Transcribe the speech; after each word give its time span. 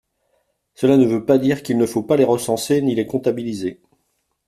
Cela 0.73 0.97
ne 0.97 1.05
veut 1.05 1.27
pas 1.27 1.37
dire 1.37 1.61
qu’il 1.61 1.77
ne 1.77 1.85
faut 1.85 2.01
pas 2.01 2.17
les 2.17 2.23
recenser 2.23 2.81
ni 2.81 2.95
les 2.95 3.05
comptabiliser. 3.05 3.83